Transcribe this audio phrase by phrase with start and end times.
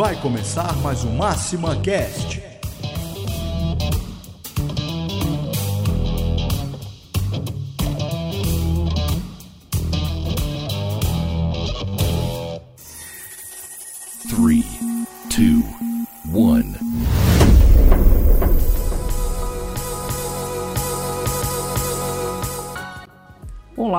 [0.00, 2.49] Vai começar mais um Máxima Cast.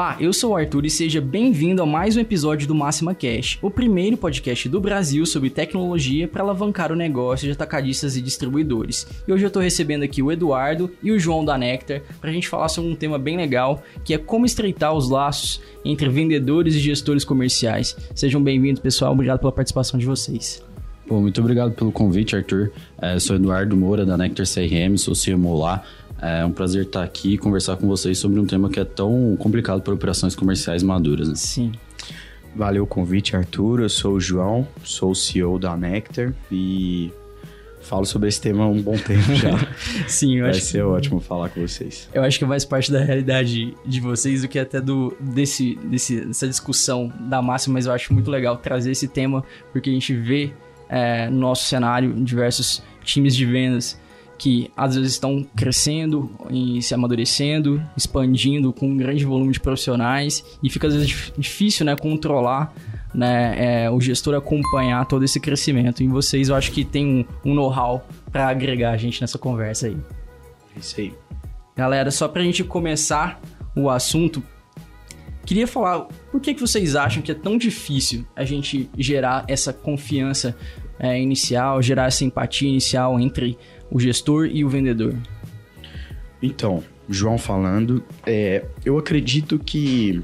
[0.02, 3.60] Olá, eu sou o Arthur e seja bem-vindo a mais um episódio do Máxima Cash,
[3.62, 9.05] o primeiro podcast do Brasil sobre tecnologia para alavancar o negócio de atacadistas e distribuidores.
[9.27, 12.34] E hoje eu estou recebendo aqui o Eduardo e o João da Nectar para a
[12.34, 16.74] gente falar sobre um tema bem legal, que é como estreitar os laços entre vendedores
[16.74, 17.96] e gestores comerciais.
[18.16, 19.12] Sejam bem-vindos, pessoal.
[19.12, 20.63] Obrigado pela participação de vocês.
[21.08, 22.72] Pô, muito obrigado pelo convite, Arthur.
[22.99, 25.84] É, sou Eduardo Moura, da Nectar CRM, sou CMO lá.
[26.21, 29.35] É um prazer estar aqui e conversar com vocês sobre um tema que é tão
[29.39, 31.27] complicado para operações comerciais maduras.
[31.27, 31.35] Né?
[31.35, 31.71] Sim.
[32.55, 33.82] Valeu o convite, Arthur.
[33.82, 37.12] Eu sou o João, sou o CEO da Nectar e
[37.81, 39.57] falo sobre esse tema há um bom tempo já.
[40.07, 42.07] Sim, eu Vai acho ser ótimo falar com vocês.
[42.13, 46.21] Eu acho que faz parte da realidade de vocês do que até do desse, desse
[46.21, 50.13] dessa discussão da máxima, mas eu acho muito legal trazer esse tema porque a gente
[50.13, 50.51] vê
[50.87, 53.99] é, no nosso cenário diversos times de vendas
[54.41, 60.43] que às vezes estão crescendo e se amadurecendo, expandindo com um grande volume de profissionais
[60.63, 62.73] e fica às vezes dif- difícil, né, controlar,
[63.13, 66.01] né, é, o gestor acompanhar todo esse crescimento.
[66.01, 69.85] E vocês, eu acho que tem um, um know-how para agregar a gente nessa conversa
[69.85, 69.97] aí.
[70.75, 71.13] É isso aí.
[71.75, 73.39] Galera, só pra gente começar
[73.75, 74.41] o assunto,
[75.45, 79.72] queria falar por que, que vocês acham que é tão difícil a gente gerar essa
[79.72, 80.57] confiança
[80.97, 83.56] é, inicial, gerar essa empatia inicial entre
[83.91, 85.13] o gestor e o vendedor?
[86.41, 90.22] Então, João falando, é, eu acredito que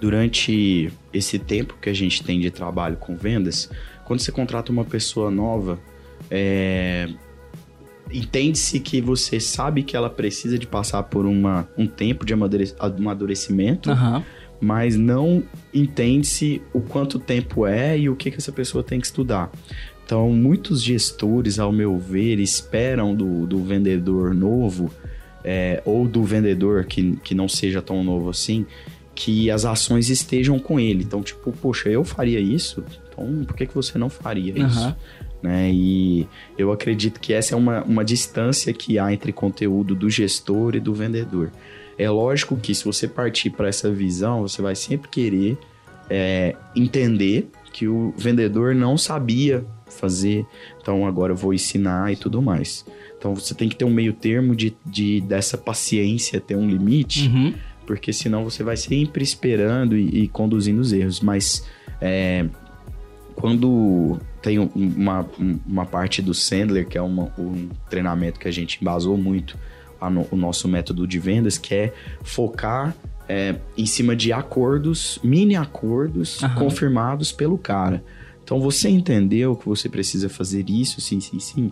[0.00, 3.68] durante esse tempo que a gente tem de trabalho com vendas,
[4.04, 5.78] quando você contrata uma pessoa nova,
[6.30, 7.08] é,
[8.12, 12.74] entende-se que você sabe que ela precisa de passar por uma, um tempo de amadure-
[12.78, 14.24] amadurecimento, Aham.
[14.60, 15.42] Mas não
[15.72, 19.50] entende-se o quanto tempo é e o que, que essa pessoa tem que estudar.
[20.04, 24.90] Então, muitos gestores, ao meu ver, esperam do, do vendedor novo
[25.44, 28.66] é, ou do vendedor que, que não seja tão novo assim,
[29.14, 31.04] que as ações estejam com ele.
[31.04, 34.78] Então, tipo, poxa, eu faria isso, então por que, que você não faria isso?
[34.78, 34.96] Aham.
[35.42, 35.70] né?
[35.72, 36.26] E
[36.56, 40.80] eu acredito que essa é uma, uma distância que há entre conteúdo do gestor e
[40.80, 41.50] do vendedor.
[41.98, 45.58] É lógico que se você partir para essa visão, você vai sempre querer
[46.08, 50.46] é, entender que o vendedor não sabia fazer,
[50.80, 52.84] então agora eu vou ensinar e tudo mais.
[53.18, 57.26] Então você tem que ter um meio termo de, de dessa paciência, ter um limite,
[57.28, 57.52] Uhum.
[57.86, 61.20] porque senão você vai sempre esperando e, e conduzindo os erros.
[61.20, 61.66] Mas
[62.00, 62.46] é,
[63.34, 68.48] quando tem um- uma, um- uma parte do Sandler, que é uma- um treinamento que
[68.48, 69.56] a gente embasou muito
[70.10, 72.94] no- o nosso método de vendas, que é focar
[73.28, 76.54] é, em cima de acordos, mini acordos Aham.
[76.54, 78.02] confirmados pelo cara.
[78.42, 81.70] Então você entendeu que você precisa fazer isso, sim, sim, sim.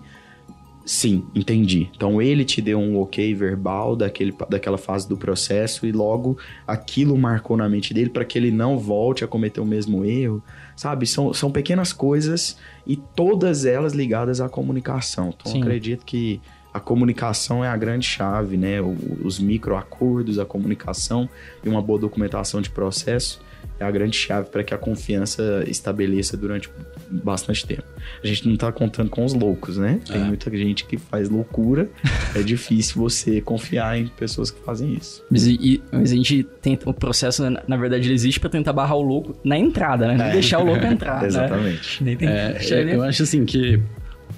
[0.84, 1.90] Sim, entendi.
[1.96, 7.18] Então ele te deu um ok verbal daquele, daquela fase do processo e logo aquilo
[7.18, 10.40] marcou na mente dele para que ele não volte a cometer o mesmo erro,
[10.76, 11.04] sabe?
[11.04, 15.34] São, são pequenas coisas e todas elas ligadas à comunicação.
[15.36, 16.40] Então acredito que
[16.76, 18.78] a comunicação é a grande chave, né?
[19.24, 21.28] Os microacordos, a comunicação
[21.64, 23.40] e uma boa documentação de processo
[23.78, 26.70] é a grande chave para que a confiança estabeleça durante
[27.10, 27.82] bastante tempo.
[28.22, 30.00] A gente não tá contando com os loucos, né?
[30.06, 30.24] Tem É.
[30.24, 31.88] muita gente que faz loucura.
[32.34, 35.22] é difícil você confiar em pessoas que fazem isso.
[35.30, 36.88] Mas, e- mas a gente tenta.
[36.88, 40.14] O processo, na, verdade, ele existe pra tentar barrar o louco na entrada, né?
[40.16, 40.32] Não É.
[40.32, 41.20] deixar o louco entrar.
[41.22, 41.26] né?
[41.28, 42.04] Exatamente.
[42.04, 43.80] Nem tem que É, ele eu acho assim que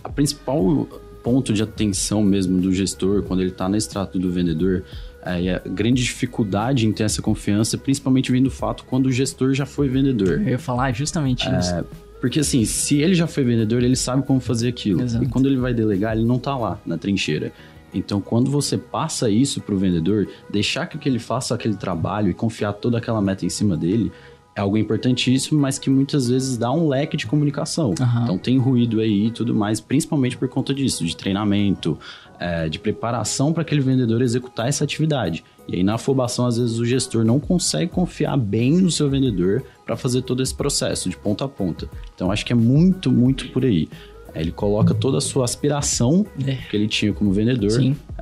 [0.02, 0.88] a principal
[1.28, 4.82] ponto de atenção mesmo do gestor quando ele está no extrato do vendedor
[5.22, 9.52] é, a grande dificuldade em ter essa confiança, principalmente vem do fato quando o gestor
[9.52, 10.40] já foi vendedor.
[10.40, 11.84] Eu ia falar justamente isso.
[12.18, 15.02] Porque assim, se ele já foi vendedor, ele sabe como fazer aquilo.
[15.02, 15.22] Exato.
[15.22, 17.52] E quando ele vai delegar, ele não tá lá na trincheira.
[17.92, 22.72] Então, quando você passa isso pro vendedor, deixar que ele faça aquele trabalho e confiar
[22.72, 24.10] toda aquela meta em cima dele,
[24.58, 27.94] é algo importantíssimo, mas que muitas vezes dá um leque de comunicação.
[28.00, 28.24] Aham.
[28.24, 31.96] Então tem ruído aí e tudo mais, principalmente por conta disso, de treinamento,
[32.40, 35.44] é, de preparação para aquele vendedor executar essa atividade.
[35.68, 39.62] E aí na afobação, às vezes o gestor não consegue confiar bem no seu vendedor
[39.86, 41.88] para fazer todo esse processo de ponta a ponta.
[42.14, 43.88] Então acho que é muito, muito por aí.
[44.34, 46.56] É, Ele coloca toda a sua aspiração É.
[46.68, 47.70] que ele tinha como vendedor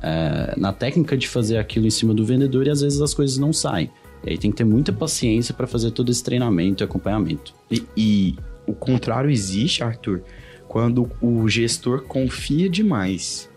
[0.03, 3.37] é, na técnica de fazer aquilo em cima do vendedor e às vezes as coisas
[3.39, 3.89] não saem.
[4.25, 7.53] E aí tem que ter muita paciência para fazer todo esse treinamento e acompanhamento.
[7.71, 8.35] E, e
[8.65, 10.21] o contrário existe, Arthur,
[10.67, 13.49] quando o gestor confia demais.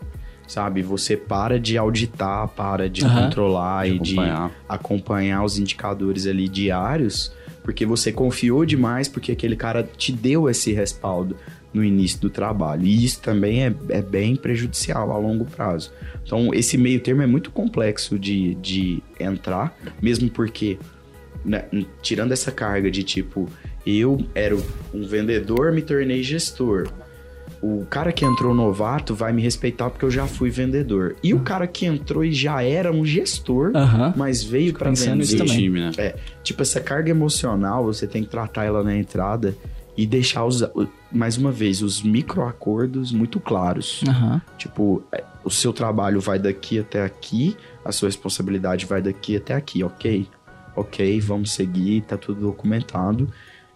[0.47, 3.25] Sabe, você para de auditar, para de Aham.
[3.25, 4.51] controlar De e de acompanhar.
[4.69, 10.73] acompanhar os indicadores ali diários, porque você confiou demais, porque aquele cara te deu esse
[10.73, 11.37] respaldo
[11.73, 12.85] no início do trabalho.
[12.85, 15.93] E isso também é, é bem prejudicial a longo prazo.
[16.25, 20.79] Então, esse meio termo é muito complexo de, de entrar, mesmo porque,
[21.45, 21.65] né,
[22.03, 23.49] tirando essa carga de tipo,
[23.87, 24.57] eu era
[24.93, 26.89] um vendedor, me tornei gestor.
[27.63, 31.17] O cara que entrou novato vai me respeitar porque eu já fui vendedor.
[31.23, 34.15] E o cara que entrou e já era um gestor, Aham.
[34.17, 35.19] mas veio pra pensando vender.
[35.19, 35.57] nisso também.
[35.57, 35.91] time, né?
[35.99, 39.55] É, tipo, essa carga emocional, você tem que tratar ela na entrada
[39.97, 40.63] e deixar os,
[41.13, 44.03] mais uma vez, os microacordos muito claros.
[44.09, 44.41] Aham.
[44.57, 49.55] Tipo, é, o seu trabalho vai daqui até aqui, a sua responsabilidade vai daqui até
[49.55, 50.27] aqui, ok?
[50.77, 53.29] Ok, vamos seguir, tá tudo documentado.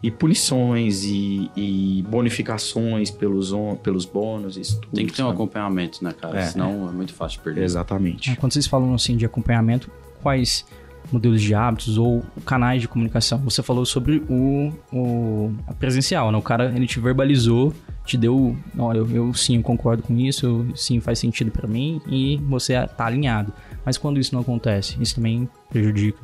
[0.03, 4.95] E punições e, e bonificações pelos, on- pelos bônus, isso tudo.
[4.95, 5.35] Tem que ter um sabe?
[5.37, 6.39] acompanhamento, né, cara?
[6.41, 6.47] É.
[6.47, 7.63] Senão é muito fácil de perder.
[7.65, 8.31] Exatamente.
[8.31, 9.91] É, Quando vocês falam assim de acompanhamento,
[10.23, 10.65] quais
[11.13, 13.39] modelos de hábitos ou canais de comunicação?
[13.41, 16.39] Você falou sobre o, o a presencial, né?
[16.39, 17.73] O cara ele te verbalizou,
[18.05, 21.67] te deu, olha, eu, eu sim eu concordo com isso, eu, sim faz sentido pra
[21.69, 23.53] mim e você tá alinhado.
[23.85, 26.19] Mas quando isso não acontece, isso também prejudica.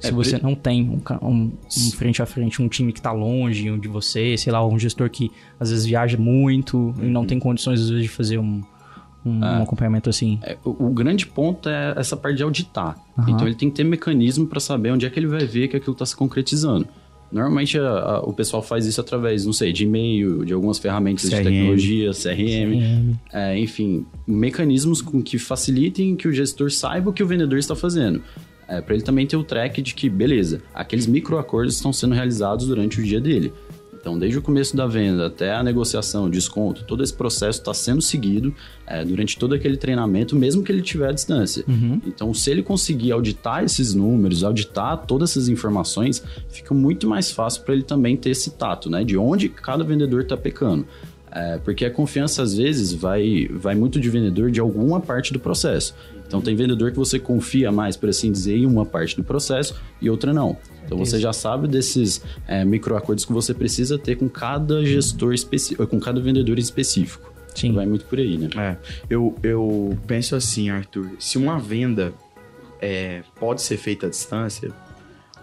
[0.00, 3.00] Se É, você pre- não tem um, um- um frente a frente, um time que
[3.00, 5.30] tá longe de você, sei lá, um gestor que
[5.60, 8.60] às vezes viaja muito e não tem condições às vezes de fazer um,
[9.24, 10.38] um, um acompanhamento assim.
[10.42, 12.96] É, o, o grande ponto é essa parte de auditar.
[13.18, 13.30] Aham.
[13.30, 15.76] Então ele tem que ter mecanismo para saber onde é que ele vai ver que
[15.76, 16.86] aquilo está se concretizando.
[17.30, 21.22] Normalmente a- a- o pessoal faz isso através, não sei, de e-mail, de algumas ferramentas
[21.30, 21.44] de CRM.
[21.44, 23.14] tecnologia, CRM, CRM.
[23.32, 27.74] é, enfim, mecanismos com que facilitem que o gestor saiba o que o vendedor está
[27.74, 28.22] fazendo.
[28.86, 33.00] para ele também ter o track de que, beleza, aqueles microacordos estão sendo realizados durante
[33.00, 33.52] o dia dele.
[34.02, 38.02] Então, desde o começo da venda até a negociação, desconto, todo esse processo está sendo
[38.02, 38.52] seguido
[38.84, 41.64] é, durante todo aquele treinamento, mesmo que ele estiver à distância.
[42.04, 47.62] Então, se ele conseguir auditar esses números, auditar todas essas informações, fica muito mais fácil
[47.62, 49.04] para ele também ter esse tato, né?
[49.04, 50.84] De onde cada vendedor está pecando.
[51.30, 55.38] É, porque a confiança, às vezes, vai, vai muito de vendedor de alguma parte do
[55.38, 55.94] processo.
[56.26, 59.76] Então, tem vendedor que você confia mais, por assim dizer, em uma parte do processo
[60.00, 60.56] e outra não.
[60.84, 65.86] Então, você já sabe desses é, microacordos que você precisa ter com cada gestor específico,
[65.86, 67.32] com cada vendedor específico.
[67.54, 67.72] Sim.
[67.72, 68.48] Vai muito por aí, né?
[68.56, 68.76] É,
[69.08, 72.12] eu, eu penso assim, Arthur, se uma venda
[72.80, 74.72] é, pode ser feita à distância,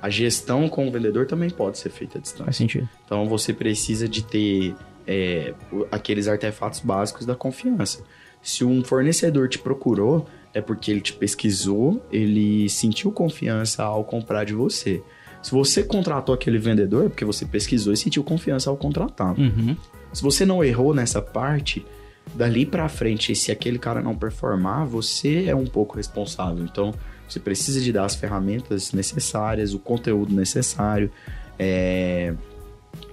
[0.02, 2.46] a gestão com o vendedor também pode ser feita à distância.
[2.46, 2.90] Faz sentido.
[3.06, 4.76] Então você precisa de ter
[5.06, 5.54] é,
[5.92, 8.04] aqueles artefatos básicos da confiança.
[8.42, 14.46] Se um fornecedor te procurou, é porque ele te pesquisou, ele sentiu confiança ao comprar
[14.46, 15.04] de você.
[15.42, 19.40] Se você contratou aquele vendedor, é porque você pesquisou e sentiu confiança ao contratá-lo.
[19.40, 19.76] Uhum.
[20.12, 21.86] Se você não errou nessa parte,
[22.36, 26.64] dali pra frente, se aquele cara não performar, você é um pouco responsável.
[26.64, 26.94] Então,
[27.28, 31.12] você precisa de dar as ferramentas necessárias, o conteúdo necessário,
[31.58, 32.34] é,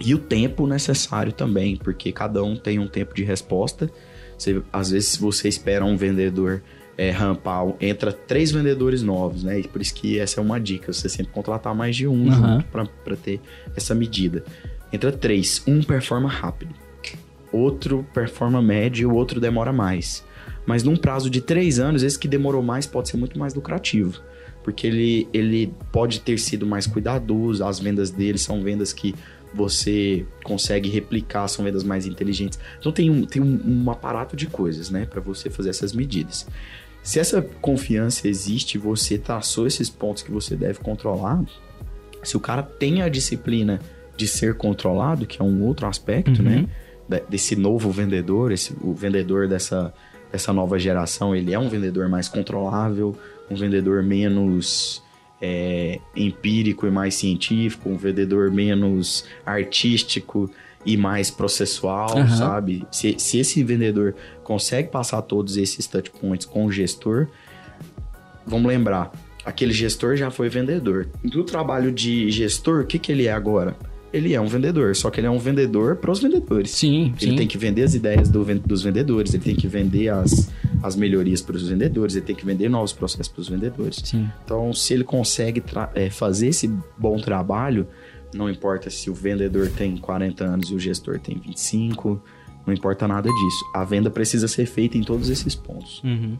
[0.00, 3.90] e o tempo necessário também, porque cada um tem um tempo de resposta.
[4.36, 6.62] Você- às vezes, se você espera um vendedor
[6.96, 9.60] é, rampar, entra três vendedores novos, né?
[9.60, 12.64] E por isso que essa é uma dica, você sempre contratar mais de um junto
[12.64, 13.40] para ter
[13.76, 14.44] essa medida.
[14.92, 16.74] Entra três, um performa rápido,
[17.52, 20.24] outro performa médio e o outro demora mais.
[20.64, 24.20] Mas num prazo de três anos, esse que demorou mais pode ser muito mais lucrativo.
[24.64, 29.14] Porque ele, ele pode ter sido mais cuidadoso, as vendas dele são vendas que
[29.54, 32.58] você consegue replicar, são vendas mais inteligentes.
[32.78, 36.46] Então tem um, tem um, um aparato de coisas, né, para você fazer essas medidas.
[37.06, 41.40] Se essa confiança existe, você traçou esses pontos que você deve controlar.
[42.24, 43.78] Se o cara tem a disciplina
[44.16, 46.66] de ser controlado, que é um outro aspecto, Uhum.
[47.08, 47.20] né?
[47.28, 49.94] Desse novo vendedor, esse, o vendedor dessa,
[50.32, 53.16] dessa nova geração, ele é um vendedor mais controlável,
[53.48, 55.00] um vendedor menos
[55.40, 60.50] é, empírico e mais científico, um vendedor menos artístico
[60.86, 62.36] e mais processual, Aham.
[62.36, 62.86] sabe?
[62.92, 64.14] Se, se esse vendedor
[64.44, 67.26] consegue passar todos esses touch points com o gestor,
[68.46, 69.10] vamos lembrar,
[69.44, 71.08] aquele gestor já foi vendedor.
[71.24, 73.76] Do trabalho de gestor, o que, que ele é agora?
[74.12, 76.70] Ele é um vendedor, só que ele é um vendedor para os vendedores.
[76.70, 77.36] Sim, Ele sim.
[77.36, 80.48] tem que vender as ideias do dos vendedores, ele tem que vender as,
[80.82, 84.00] as melhorias para os vendedores, ele tem que vender novos processos para os vendedores.
[84.04, 84.30] Sim.
[84.44, 85.62] Então, se ele consegue
[85.94, 87.86] é, fazer esse bom trabalho,
[88.36, 92.22] não importa se o vendedor tem 40 anos e o gestor tem 25,
[92.66, 93.64] não importa nada disso.
[93.74, 96.02] A venda precisa ser feita em todos esses pontos.
[96.02, 96.36] Uhum.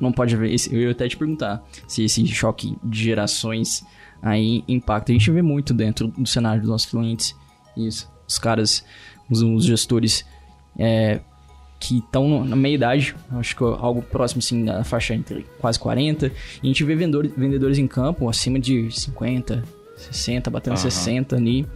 [0.00, 0.54] Não, pode haver.
[0.70, 3.84] Eu ia até te perguntar se esse choque de gerações
[4.22, 5.10] aí impacta.
[5.10, 7.34] A gente vê muito dentro do cenário dos nossos clientes
[7.76, 8.08] Isso.
[8.26, 8.84] Os caras,
[9.28, 10.24] os, os gestores
[10.78, 11.20] é,
[11.80, 16.26] que estão na meia idade, acho que algo próximo assim na faixa entre quase 40.
[16.26, 16.30] E
[16.62, 19.64] a gente vê vendedores em campo acima de 50,
[20.04, 20.82] 60, batendo Aham.
[20.82, 21.66] 60 ali.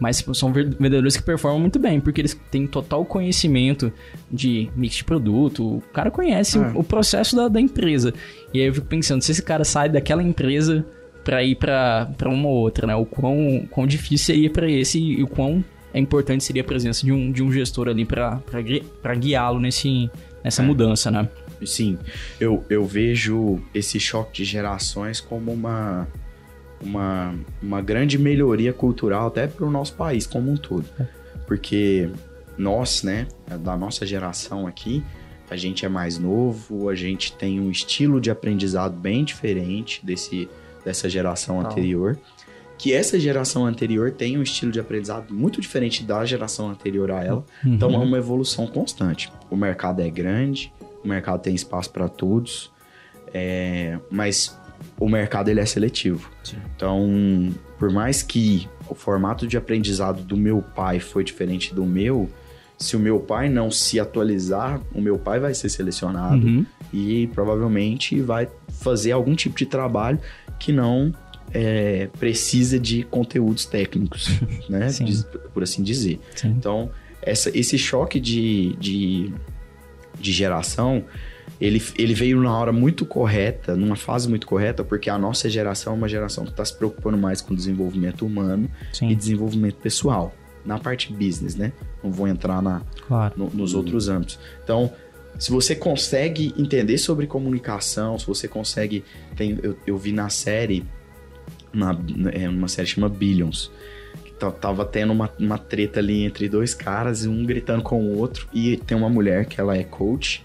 [0.00, 3.92] Mas tipo, são vendedores que performam muito bem, porque eles têm total conhecimento
[4.30, 5.64] de mix de produto.
[5.78, 6.60] O cara conhece É.
[6.60, 8.14] o, o processo da, da empresa.
[8.54, 10.86] E aí eu fico pensando, se esse cara sai daquela empresa
[11.24, 12.94] pra ir pra, pra uma ou outra, né?
[12.94, 17.04] O quão, quão difícil seria pra esse e o quão é importante seria a presença
[17.04, 18.40] de um, de um gestor ali pra
[19.18, 20.08] guiá-lo nesse,
[20.44, 20.64] nessa É.
[20.64, 21.28] mudança, né?
[21.66, 21.98] Sim,
[22.38, 26.06] eu, eu vejo esse choque de gerações como uma,
[26.80, 30.84] uma, uma grande melhoria cultural até para o nosso país como um todo.
[31.46, 32.10] Porque
[32.56, 33.26] nós, né,
[33.60, 35.02] da nossa geração aqui,
[35.50, 40.48] a gente é mais novo, a gente tem um estilo de aprendizado bem diferente desse,
[40.84, 41.72] dessa geração Total.
[41.72, 42.18] anterior.
[42.76, 47.24] Que essa geração anterior tem um estilo de aprendizado muito diferente da geração anterior a
[47.24, 47.44] ela.
[47.64, 48.04] Então é Uhum.
[48.04, 49.32] uma evolução constante.
[49.50, 52.70] O mercado é grande, o mercado tem espaço para todos,
[53.34, 54.57] é, mas
[55.00, 56.30] o mercado ele é seletivo.
[56.42, 56.56] Sim.
[56.74, 62.28] Então, por mais que o formato de aprendizado do meu pai foi diferente do meu,
[62.78, 66.64] se o meu pai não se atualizar, o meu pai vai ser selecionado Uhum.
[66.92, 70.18] e provavelmente vai fazer algum tipo de trabalho
[70.58, 71.12] que não
[71.52, 74.28] é, precisa de conteúdos técnicos,
[74.70, 74.88] né?
[74.90, 75.06] Sim.
[75.52, 76.20] Por assim dizer.
[76.36, 76.48] Sim.
[76.48, 76.90] Então,
[77.22, 79.32] essa, esse choque de, de,
[80.20, 81.04] de geração,
[81.60, 85.92] ele, ele veio na hora muito correta, numa fase muito correta, porque a nossa geração
[85.92, 90.34] é uma geração que está se preocupando mais com desenvolvimento humano e Sim, desenvolvimento pessoal.
[90.64, 91.72] Na parte business, né?
[92.02, 93.34] Não vou entrar na, claro.
[93.36, 94.38] no- nos outros âmbitos.
[94.62, 94.92] Então,
[95.38, 99.02] se você consegue entender sobre comunicação, se você consegue.
[99.36, 100.84] Tem, eu, eu vi na série,
[101.72, 101.96] na,
[102.32, 103.70] é, uma série chama Billions,
[104.60, 108.76] tava tendo uma, uma treta ali entre dois caras, um gritando com o outro, e
[108.76, 110.44] tem uma mulher que ela é coach,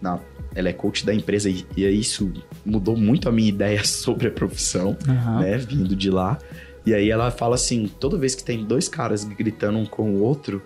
[0.00, 0.18] na,
[0.54, 2.32] ela é coach da empresa, e, e isso
[2.64, 5.40] mudou muito a minha ideia sobre a profissão Aham.
[5.40, 6.38] né, vindo de lá.
[6.84, 10.22] E aí ela fala assim, toda vez que tem dois caras gritando um com o
[10.22, 10.62] outro,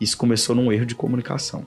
[0.00, 1.64] isso começou num erro de comunicação.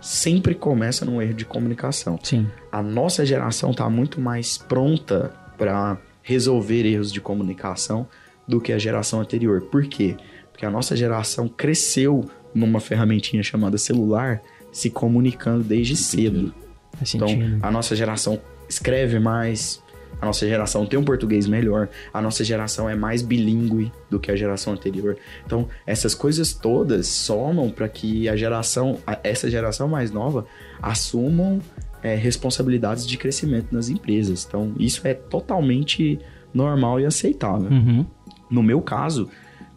[0.00, 2.18] Sempre começa num erro de comunicação.
[2.22, 2.46] Sim.
[2.70, 8.06] A nossa geração tá muito mais pronta para resolver erros de comunicação
[8.46, 9.62] do que a geração anterior.
[9.62, 10.16] Por quê?
[10.50, 16.54] Porque a nossa geração cresceu numa ferramentinha chamada celular, se comunicando desde cedo.
[16.96, 17.58] Faz Então, sentido.
[17.62, 19.82] a nossa geração escreve mais,
[20.20, 24.30] a nossa geração tem um português melhor, a nossa geração é mais bilíngue do que
[24.30, 25.16] a geração anterior.
[25.44, 30.46] Então, essas coisas todas somam para que a geração, essa geração mais nova,
[30.80, 31.60] assumam
[32.02, 34.44] é, responsabilidades de crescimento nas empresas.
[34.46, 36.18] Então, isso é totalmente
[36.52, 37.70] normal e aceitável.
[37.70, 38.06] Uhum.
[38.50, 39.28] No meu caso,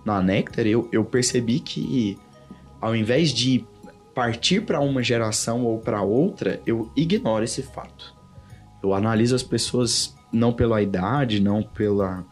[0.05, 2.17] na Nectar, eu, eu percebi que
[2.79, 3.65] ao invés de
[4.17, 8.15] partir para uma geração ou para outra, eu ignoro esse fato.
[8.81, 12.25] Eu analiso as pessoas não pela idade, não pela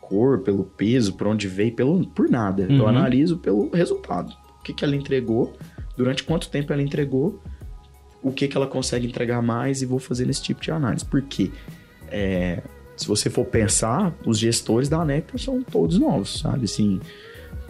[0.00, 2.62] cor, pelo peso, por onde veio, pelo, por nada.
[2.62, 2.88] Eu Uhum.
[2.88, 4.32] analiso pelo resultado.
[4.58, 5.54] O que, que ela entregou,
[5.98, 7.38] durante quanto tempo ela entregou,
[8.22, 11.04] o que, que ela consegue entregar mais e vou fazer nesse tipo de análise.
[11.04, 11.50] Por quê?
[12.10, 12.62] É,
[12.96, 16.64] se você for pensar, os gestores da Nectar são todos novos, sabe?
[16.64, 17.00] Assim,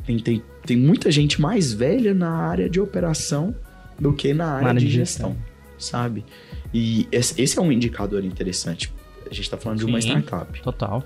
[0.08, 3.54] tem, tem, tem muita gente mais velha na área de operação
[3.98, 5.36] do que na área, área de de gestão,
[5.78, 6.24] sabe?
[6.72, 8.92] E esse é um indicador interessante.
[9.30, 10.08] A gente tá falando de uma Sim.
[10.20, 11.04] startup, Total.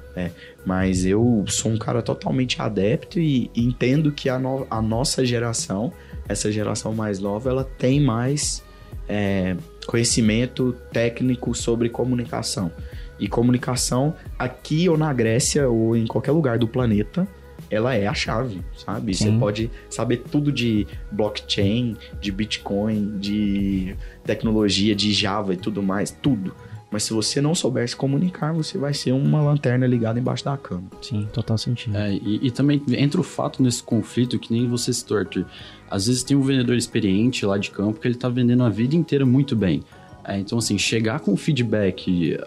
[0.64, 5.92] mas eu sou um cara totalmente adepto e entendo que a, no- a nossa geração,
[6.28, 8.62] essa geração mais nova, ela tem mais
[9.08, 9.56] é,
[9.86, 12.70] conhecimento técnico sobre comunicação.
[13.18, 17.26] E comunicação, aqui ou na Grécia ou em qualquer lugar do planeta,
[17.72, 19.14] ela é a chave, sabe?
[19.14, 19.38] Você Sim.
[19.38, 26.54] pode saber tudo de blockchain, de Bitcoin, de tecnologia, de Java e tudo mais, tudo.
[26.90, 30.54] Mas se você não souber se comunicar, você vai ser uma lanterna ligada embaixo da
[30.58, 30.84] cama.
[31.00, 31.96] Sim, total sentido.
[31.96, 35.46] É, e, e também entra o fato nesse conflito que nem você citou, Arthur.
[35.90, 38.94] Às vezes tem um vendedor experiente lá de campo que ele tá vendendo a vida
[38.94, 39.82] inteira muito bem.
[40.22, 42.38] É, então, assim, chegar com feedback,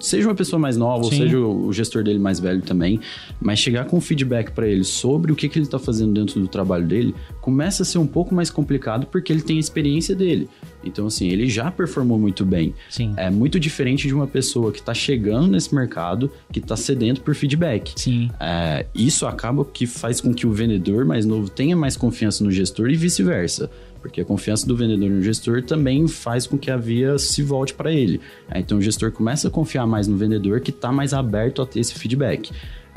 [0.00, 1.18] seja uma pessoa mais nova, ou Sim.
[1.18, 3.00] seja o, gestor dele mais velho também,
[3.40, 6.48] mas chegar com feedback para ele sobre o que, que ele tá fazendo dentro do
[6.48, 10.48] trabalho dele, começa a ser um pouco mais complicado porque ele tem a experiência dele.
[10.84, 12.74] Então, assim, ele já performou muito bem.
[12.88, 13.12] Sim.
[13.16, 17.34] É muito diferente de uma pessoa que tá chegando nesse mercado, que tá sedento por
[17.34, 17.92] feedback.
[17.96, 18.30] Sim.
[18.38, 22.50] É, isso acaba que faz com que o vendedor mais novo tenha mais confiança no
[22.50, 23.70] gestor e vice-versa.
[24.06, 27.74] Porque a confiança do vendedor no gestor também faz com que a via se volte
[27.74, 28.20] para ele.
[28.50, 31.66] É, então o gestor começa a confiar mais no vendedor que está mais aberto a
[31.66, 32.50] ter esse feedback.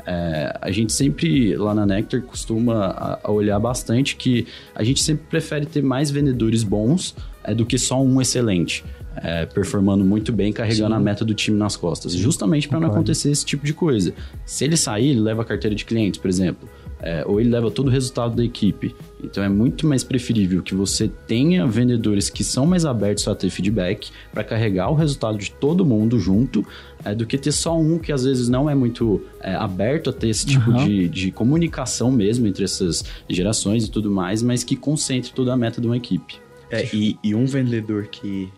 [0.06, 5.02] É, a gente sempre, lá na Nectar, costuma a, a olhar bastante que a gente
[5.02, 7.14] sempre prefere ter mais vendedores bons
[7.44, 8.82] é, do que só um excelente.
[9.16, 12.12] é, performando muito bem, carregando a meta do time nas costas.
[12.12, 14.14] Justamente para não acontecer esse tipo de coisa.
[14.46, 16.68] Se ele sair, ele leva a carteira de clientes, por exemplo.
[17.02, 18.94] é, ou ele leva todo o resultado da equipe.
[19.22, 23.50] Então é muito mais preferível que você tenha vendedores que são mais abertos a ter
[23.50, 26.64] feedback para carregar o resultado de todo mundo junto,
[27.04, 30.12] é, do que ter só um que às vezes não é muito é, aberto a
[30.12, 30.84] ter esse tipo Aham.
[30.84, 35.56] de, de comunicação mesmo entre essas gerações e tudo mais, mas que concentre toda a
[35.56, 36.38] meta de uma equipe.
[36.70, 38.48] É, e, e um vendedor que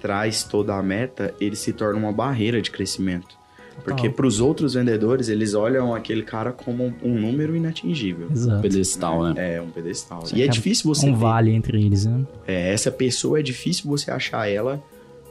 [0.00, 3.41] traz toda a meta, ele se torna uma barreira de crescimento.
[3.84, 8.28] Porque para os outros vendedores, eles olham aquele cara como um número inatingível.
[8.30, 8.62] Exato.
[8.62, 9.56] Pedestal, né?
[9.56, 10.24] É, um pedestal.
[10.34, 11.20] E é difícil você Um ver.
[11.20, 12.24] vale entre eles, né?
[12.46, 14.82] É, essa pessoa é difícil você achar ela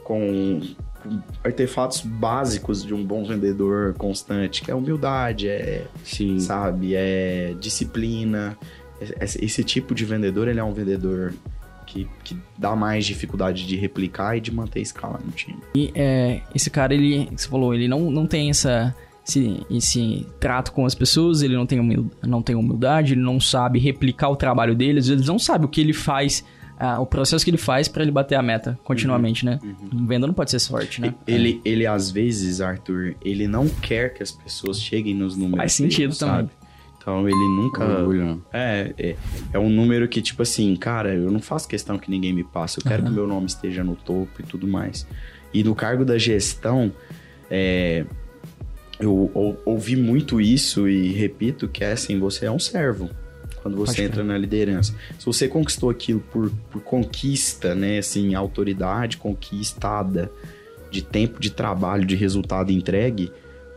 [0.04, 0.60] com,
[1.42, 6.38] artefatos básicos de um bom vendedor constante, que é humildade, é, Sim.
[6.38, 8.56] sabe, é disciplina.
[9.20, 11.32] Esse, esse tipo de vendedor, ele é um vendedor
[11.92, 15.58] que, que dá mais dificuldade de replicar e de manter escala no time.
[15.74, 18.94] E é, esse cara, ele, você falou, ele não, não tem essa,
[19.26, 23.38] esse, esse trato com as pessoas, ele não tem, humil- não tem humildade, ele não
[23.38, 26.42] sabe replicar o trabalho deles, eles não sabem o que ele faz,
[26.78, 29.60] ah, o processo que ele faz pra ele bater a meta continuamente, né?
[29.94, 31.14] Um venda não pode ser sorte, né?
[31.26, 35.58] Ele, ele, às vezes, Arthur, ele não quer que as pessoas cheguem nos números.
[35.58, 36.34] Faz sentido dele, também.
[36.36, 36.50] sabe?
[37.02, 37.84] Então ele nunca.
[37.84, 38.38] Orgulho, né?
[38.52, 39.16] É, é,
[39.54, 42.78] é um número que, tipo assim, cara, eu não faço questão que ninguém me passe.
[42.78, 45.04] Eu quero que meu nome esteja no topo e tudo mais.
[45.52, 46.92] E no cargo da gestão,
[47.50, 48.04] é,
[49.00, 53.10] eu ou- ouvi muito isso e repito que é assim, você é um servo.
[53.62, 54.94] Quando você Pode entra na liderança.
[55.18, 57.98] Se você conquistou aquilo por, por conquista, né?
[57.98, 60.30] Assim, autoridade conquistada
[60.90, 63.32] de tempo de trabalho, de resultado entregue,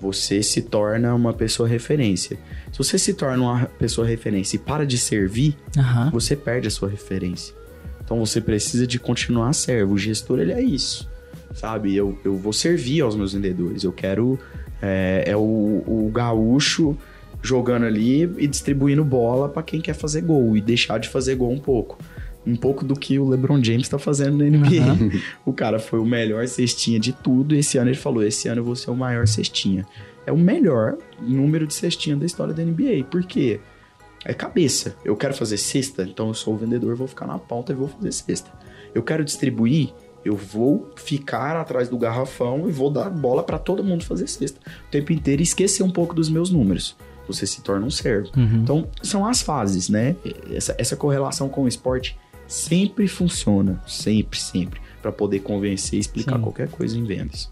[0.06, 2.38] você se torna uma pessoa referência.
[2.72, 6.12] Se você se torna uma pessoa referência e para de servir, Aham.
[6.12, 7.56] você perde a sua referência.
[8.04, 9.96] Então você precisa de continuar servo.
[9.96, 11.10] O gestor, ele é isso.
[11.54, 11.96] Sabe?
[11.96, 13.84] Eu, eu vou servir aos meus vendedores.
[13.84, 14.40] Eu quero.
[14.82, 16.96] É, é o, o gaúcho
[17.42, 21.52] jogando ali e distribuindo bola para quem quer fazer gol e deixar de fazer gol
[21.52, 21.98] um pouco.
[22.46, 25.20] Um pouco do que o LeBron James tá fazendo na NBA.
[25.46, 27.56] o cara foi o melhor cestinha de tudo.
[27.56, 29.86] E esse ano ele falou: esse ano eu vou ser o maior cestinha.
[30.26, 33.06] É o melhor número de cestinha da história da NBA.
[33.10, 33.60] Por quê?
[34.24, 34.96] É cabeça.
[35.06, 37.88] Eu quero fazer cesta, então eu sou o vendedor, vou ficar na ponta e vou
[37.88, 38.52] fazer cesta.
[38.94, 43.84] Eu quero distribuir, eu vou ficar atrás do garrafão e vou dar bola para todo
[43.84, 46.98] mundo fazer cesta o tempo inteiro e esquecer um pouco dos meus números.
[47.28, 48.30] Você se torna um servo.
[48.36, 48.62] Uhum.
[48.64, 50.16] Então, são as fases, né?
[50.52, 53.82] Essa, essa correlação com o esporte sempre funciona.
[53.88, 54.86] Sempre, sempre.
[55.02, 56.42] para poder convencer e explicar Sim.
[56.42, 57.52] qualquer coisa em vendas.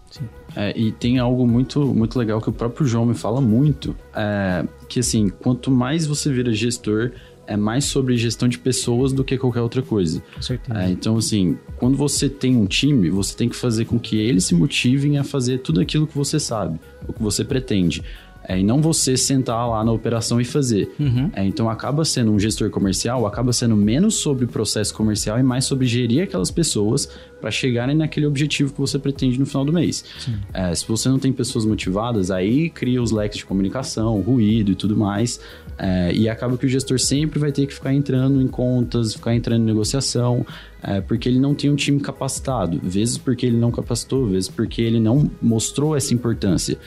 [0.56, 4.66] É, e tem algo muito, muito legal que o próprio João me fala muito, é,
[4.88, 7.12] que assim, quanto mais você vira gestor,
[7.46, 10.22] é mais sobre gestão de pessoas do que qualquer outra coisa.
[10.34, 10.82] Com certeza.
[10.82, 14.44] É, então, assim, quando você tem um time, você tem que fazer com que eles
[14.44, 18.02] se motivem a fazer tudo aquilo que você sabe, o que você pretende.
[18.46, 20.94] É, e não você sentar lá na operação e fazer.
[21.00, 21.30] Uhum.
[21.32, 25.42] É, então, acaba sendo um gestor comercial, acaba sendo menos sobre o processo comercial e
[25.42, 27.08] mais sobre gerir aquelas pessoas
[27.40, 30.04] para chegarem naquele objetivo que você pretende no final do mês.
[30.52, 34.74] É, se você não tem pessoas motivadas, aí cria os leques de comunicação, ruído e
[34.74, 35.40] tudo mais.
[35.76, 39.34] É, e acaba que o gestor sempre vai ter que ficar entrando em contas, ficar
[39.34, 40.46] entrando em negociação,
[40.82, 42.80] é, porque ele não tem um time capacitado.
[42.82, 46.78] Vezes porque ele não capacitou, vezes porque ele não mostrou essa importância.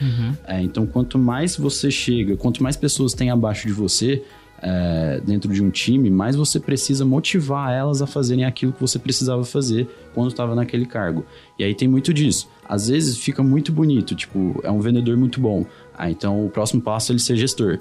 [0.46, 4.22] É, então, quanto mais você chega, quanto mais pessoas tem abaixo de você,
[4.60, 8.98] é, dentro de um time, mais você precisa motivar elas a fazerem aquilo que você
[8.98, 11.24] precisava fazer quando estava naquele cargo.
[11.58, 12.48] E aí tem muito disso.
[12.68, 15.64] Às vezes fica muito bonito, tipo, é um vendedor muito bom.
[15.96, 17.78] Ah, então o próximo passo é ele ser gestor.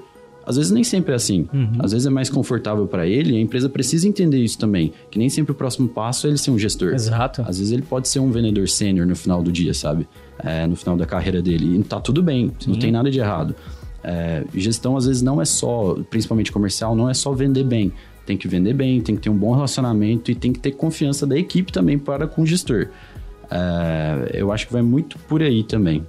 [0.48, 1.48] Às vezes nem sempre é assim.
[1.78, 4.94] Às vezes é mais confortável para ele e a empresa precisa entender isso também.
[5.12, 6.94] Que nem sempre o próximo passo é ele ser um gestor.
[6.94, 7.42] Exato.
[7.42, 10.08] Às vezes ele pode ser um vendedor sênior no final do dia, sabe?
[10.42, 11.78] É, no final da carreira dele.
[11.78, 13.54] E tá tudo bem, não tem nada de errado.
[14.04, 17.92] É, gestão às vezes não é só, principalmente comercial, não é só vender bem.
[18.26, 21.28] Tem que vender bem, tem que ter um bom relacionamento e tem que ter confiança
[21.28, 22.88] da equipe também para com o gestor.
[23.52, 26.06] É, eu acho que vai muito por aí também.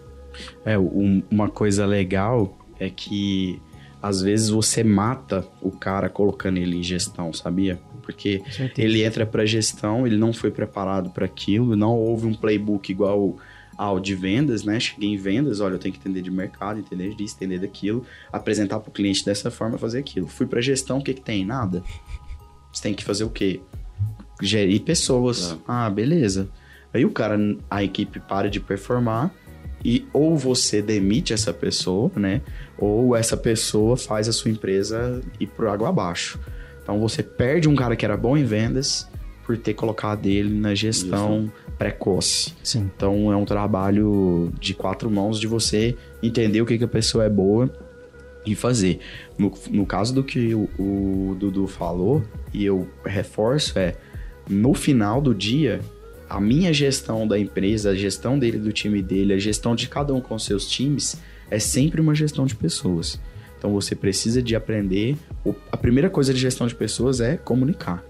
[0.64, 3.60] É, um- uma coisa legal é que
[4.02, 7.80] às vezes você mata o cara colocando ele em gestão, sabia?
[8.02, 8.42] Porque
[8.76, 13.36] ele entra pra gestão, ele não foi preparado para aquilo, não houve um playbook igual
[13.76, 14.80] ao de vendas, né?
[14.80, 18.80] Cheguei em vendas, olha, eu tenho que entender de mercado, entender disso, entender daquilo, apresentar
[18.80, 20.26] pro cliente dessa forma, fazer aquilo.
[20.26, 21.44] Fui pra gestão, o que que tem?
[21.44, 21.82] Nada.
[22.72, 23.60] Você tem que fazer o quê?
[24.40, 25.56] Gerir pessoas.
[25.66, 26.48] Ah, beleza.
[26.92, 27.38] Aí o cara,
[27.70, 29.32] a equipe para de performar
[29.84, 32.40] e ou você demite essa pessoa, né?
[32.76, 36.38] Ou essa pessoa faz a sua empresa ir por água abaixo.
[36.82, 39.08] Então você perde um cara que era bom em vendas
[39.44, 42.54] por ter colocado ele na gestão precoce.
[42.62, 42.90] Sim.
[42.94, 47.24] Então é um trabalho de quatro mãos de você entender o que, que a pessoa
[47.24, 47.70] é boa
[48.44, 49.00] e fazer.
[49.38, 53.94] No, no caso do que o, o Dudu falou, e eu reforço, é
[54.48, 55.80] no final do dia,
[56.28, 60.12] a minha gestão da empresa, a gestão dele, do time dele, a gestão de cada
[60.12, 63.18] um com seus times, é sempre uma gestão de pessoas.
[63.58, 65.16] Então você precisa de aprender.
[65.72, 68.04] A primeira coisa de gestão de pessoas é comunicar.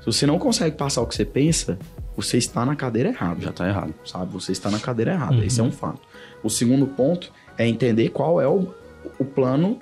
[0.00, 1.78] Se você não consegue passar o que você pensa,
[2.16, 3.94] você está na cadeira errada Já tá errado.
[4.04, 4.32] sabe?
[4.32, 5.44] Você está na cadeira errada.
[5.44, 6.02] Esse é um fato.
[6.42, 8.74] O segundo ponto é entender qual é o,
[9.18, 9.78] o plano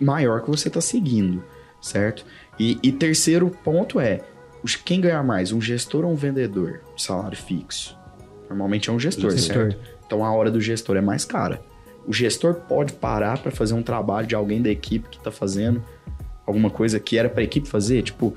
[0.00, 1.44] maior que você está seguindo,
[1.80, 2.24] certo?
[2.58, 4.20] E, e terceiro ponto é
[4.64, 7.96] os- quem ganha mais, um gestor ou um vendedor de salário fixo?
[8.48, 9.54] Normalmente é um gestor, Gestor.
[9.72, 9.78] certo?
[10.06, 11.60] Então a hora do gestor é mais cara.
[12.06, 15.82] O gestor pode parar para fazer um trabalho de alguém da equipe que está fazendo
[16.46, 18.34] alguma coisa que era para a equipe fazer, tipo,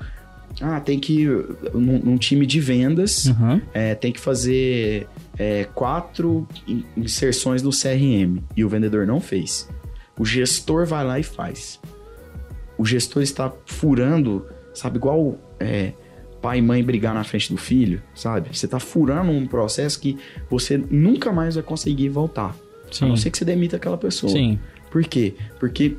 [0.62, 1.26] ah, tem que
[1.74, 3.60] num, num time de vendas Uhum.
[3.74, 5.06] é, tem que fazer
[5.38, 9.68] é, quatro in- inserções no CRM e o vendedor não fez.
[10.18, 11.78] O gestor vai lá e faz.
[12.78, 15.92] O gestor está furando, sabe, igual é,
[16.40, 18.56] pai e mãe brigar na frente do filho, sabe?
[18.56, 20.16] Você está furando um processo que
[20.48, 22.54] você nunca mais vai conseguir voltar.
[22.90, 23.08] A Sim.
[23.08, 24.32] não ser que você demita aquela pessoa.
[24.32, 24.58] Sim.
[24.90, 25.34] Por quê?
[25.58, 25.96] Porque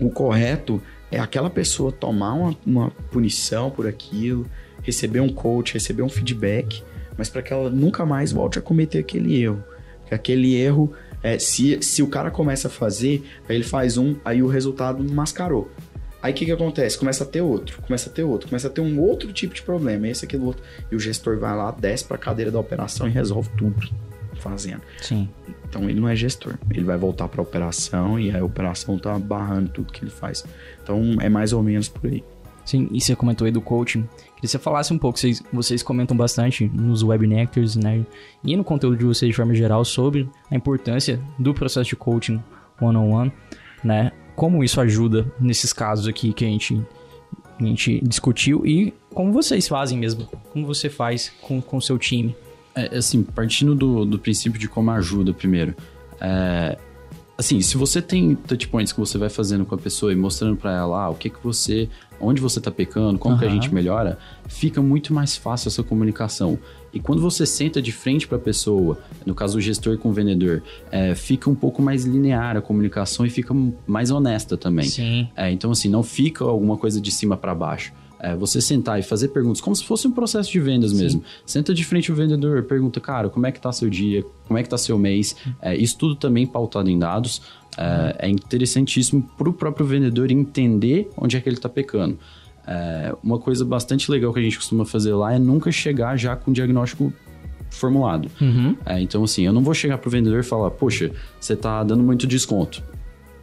[0.00, 4.46] o correto é aquela pessoa tomar uma, uma punição por aquilo,
[4.82, 6.82] receber um coach, receber um feedback,
[7.16, 9.62] mas para que ela nunca mais volte a cometer aquele erro.
[10.00, 14.16] Porque aquele erro, é, se, se o cara começa a fazer, aí ele faz um,
[14.24, 15.70] aí o resultado mascarou.
[16.26, 16.98] Aí o que, que acontece?
[16.98, 19.62] Começa a ter outro, começa a ter outro, começa a ter um outro tipo de
[19.62, 20.60] problema, esse, aquele outro.
[20.90, 23.88] E o gestor vai lá, desce para a cadeira da operação e resolve tudo
[24.34, 24.80] fazendo.
[25.00, 25.28] Sim.
[25.68, 26.58] Então ele não é gestor.
[26.68, 30.44] Ele vai voltar para a operação e a operação tá barrando tudo que ele faz.
[30.82, 32.24] Então é mais ou menos por aí.
[32.64, 34.02] Sim, e você comentou aí do coaching.
[34.02, 38.04] Queria que você falasse um pouco, vocês, vocês comentam bastante nos webinectors, né?
[38.42, 42.42] E no conteúdo de vocês de forma geral sobre a importância do processo de coaching
[42.80, 43.32] one-on-one,
[43.84, 44.10] né?
[44.36, 46.80] Como isso ajuda nesses casos aqui que a gente,
[47.58, 50.28] a gente discutiu e como vocês fazem mesmo.
[50.52, 52.36] Como você faz com o seu time.
[52.74, 55.74] É, assim, partindo do, do princípio de como ajuda primeiro.
[56.20, 56.76] É,
[57.38, 60.56] assim, se você tem touch points que você vai fazendo com a pessoa e mostrando
[60.56, 61.88] pra ela ah, o que que você,
[62.20, 66.58] onde você tá pecando, como que a gente melhora, fica muito mais fácil essa comunicação.
[66.92, 70.62] E quando você senta de frente pra pessoa, no caso o gestor com o vendedor,
[70.90, 73.54] é, fica um pouco mais linear a comunicação e fica
[73.86, 74.86] mais honesta também.
[74.86, 75.28] Sim.
[75.36, 77.92] É, então, assim, não fica alguma coisa de cima para baixo.
[78.26, 81.22] É, você sentar e fazer perguntas, como se fosse um processo de vendas mesmo.
[81.44, 84.24] Senta de frente o vendedor, pergunta, cara, como é que tá seu dia?
[84.48, 85.36] Como é que tá seu mês?
[85.62, 87.40] É, isso tudo também pautado em dados.
[87.78, 92.18] É, é interessantíssimo para o próprio vendedor entender onde é que ele tá pecando.
[92.66, 96.34] É, uma coisa bastante legal que a gente costuma fazer lá é nunca chegar já
[96.34, 97.12] com o diagnóstico
[97.70, 98.28] formulado.
[98.40, 98.76] Uhum.
[98.84, 102.02] É, então, assim, eu não vou chegar pro vendedor e falar, poxa, você tá dando
[102.02, 102.82] muito desconto.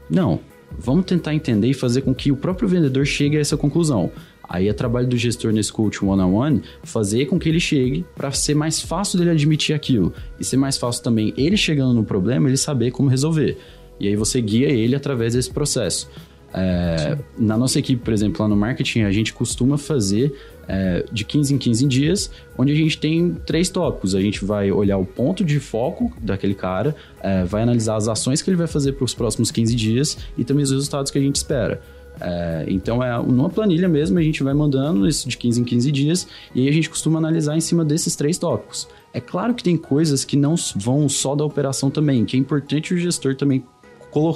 [0.09, 0.41] Não.
[0.77, 4.11] Vamos tentar entender e fazer com que o próprio vendedor chegue a essa conclusão.
[4.47, 8.55] Aí é trabalho do gestor nesse coach one-on-one fazer com que ele chegue para ser
[8.55, 10.13] mais fácil dele admitir aquilo.
[10.39, 13.57] E ser mais fácil também ele chegando no problema, ele saber como resolver.
[13.99, 16.09] E aí você guia ele através desse processo.
[16.53, 20.35] É, na nossa equipe, por exemplo, lá no marketing, a gente costuma fazer
[20.67, 24.13] é, de 15 em 15 dias, onde a gente tem três tópicos.
[24.13, 28.41] A gente vai olhar o ponto de foco daquele cara, é, vai analisar as ações
[28.41, 31.21] que ele vai fazer para os próximos 15 dias e também os resultados que a
[31.21, 31.81] gente espera.
[32.21, 35.91] É, então, é numa planilha mesmo, a gente vai mandando isso de 15 em 15
[35.91, 38.87] dias e aí a gente costuma analisar em cima desses três tópicos.
[39.13, 42.93] É claro que tem coisas que não vão só da operação também, que é importante
[42.93, 43.63] o gestor também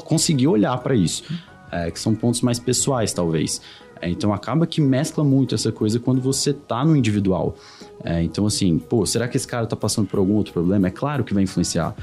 [0.06, 1.24] conseguir olhar para isso,
[1.72, 3.62] é, que são pontos mais pessoais, talvez.
[4.02, 7.56] É, então acaba que mescla muito essa coisa quando você tá no individual.
[8.04, 10.88] É, então, assim, pô, será que esse cara tá passando por algum outro problema?
[10.88, 11.96] É claro que vai influenciar.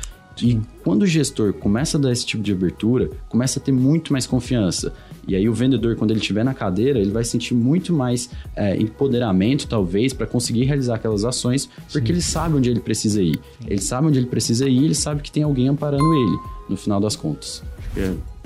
[0.42, 4.12] E quando o gestor começa a dar esse tipo de abertura, começa a ter muito
[4.12, 4.92] mais confiança.
[5.26, 8.76] E aí o vendedor, quando ele estiver na cadeira, ele vai sentir muito mais é,
[8.76, 13.38] empoderamento, talvez, para conseguir realizar aquelas ações, porque ele sabe onde ele precisa ir.
[13.66, 17.00] Ele sabe onde ele precisa ir, ele sabe que tem alguém amparando ele, no final
[17.00, 17.62] das contas.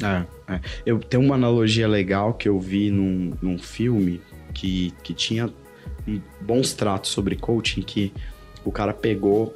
[0.03, 0.61] É, é.
[0.87, 4.21] Eu tenho uma analogia legal que eu vi num, num filme
[4.55, 5.51] que, que tinha
[6.41, 8.13] bons tratos sobre coaching, que
[8.65, 9.55] o cara pegou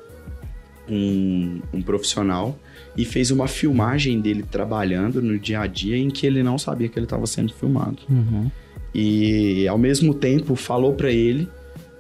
[0.89, 2.59] um, um profissional
[2.96, 6.88] e fez uma filmagem dele trabalhando no dia a dia em que ele não sabia
[6.88, 7.98] que ele estava sendo filmado.
[8.09, 8.50] Uhum.
[8.94, 11.48] E ao mesmo tempo falou pra ele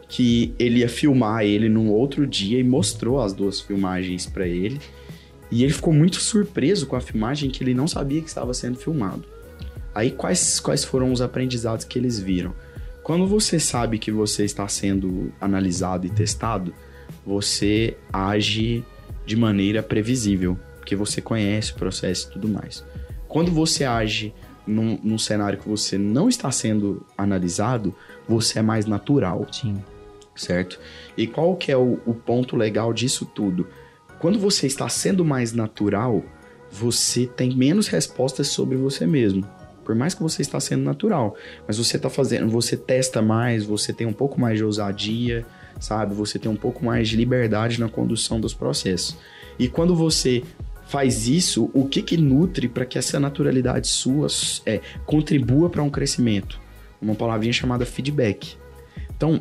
[0.08, 4.78] que ele ia filmar ele num outro dia e mostrou as duas filmagens pra ele.
[5.50, 8.76] E ele ficou muito surpreso com a filmagem que ele não sabia que estava sendo
[8.76, 9.24] filmado.
[9.94, 12.54] Aí quais, quais foram os aprendizados que eles viram?
[13.02, 16.74] Quando você sabe que você está sendo analisado e testado,
[17.26, 18.84] você age
[19.26, 22.84] de maneira previsível, porque você conhece o processo e tudo mais.
[23.28, 24.34] Quando você age
[24.66, 27.94] num, num cenário que você não está sendo analisado,
[28.28, 29.76] você é mais natural Sim.
[30.34, 30.80] certo?
[31.16, 33.68] E qual que é o, o ponto legal disso tudo?
[34.18, 36.24] Quando você está sendo mais natural,
[36.68, 39.46] você tem menos respostas sobre você mesmo.
[39.84, 43.92] Por mais que você está sendo natural, mas você está fazendo, você testa mais, você
[43.92, 45.46] tem um pouco mais de ousadia,
[45.80, 46.14] sabe?
[46.14, 49.16] Você tem um pouco mais de liberdade na condução dos processos.
[49.58, 50.42] E quando você
[50.92, 54.26] faz isso, o que que nutre para que essa naturalidade sua
[54.66, 56.60] é, contribua para um crescimento?
[57.00, 58.58] Uma palavrinha chamada feedback.
[59.16, 59.40] Então,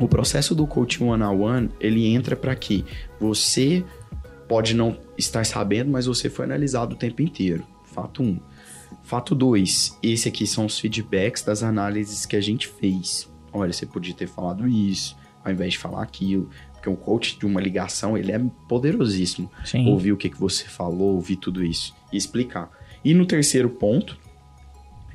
[0.00, 2.84] o processo do coaching one on one, ele entra para que
[3.20, 3.84] você
[4.48, 7.64] pode não estar sabendo, mas você foi analisado o tempo inteiro.
[7.84, 8.26] Fato 1.
[8.26, 8.40] Um.
[9.04, 10.00] Fato 2.
[10.02, 13.30] Esse aqui são os feedbacks das análises que a gente fez.
[13.52, 16.50] Olha, você podia ter falado isso, ao invés de falar aquilo.
[16.84, 19.50] Porque um coach de uma ligação, ele é poderosíssimo.
[19.64, 19.88] Sim.
[19.88, 22.70] Ouvir o que, que você falou, ouvir tudo isso e explicar.
[23.02, 24.18] E no terceiro ponto,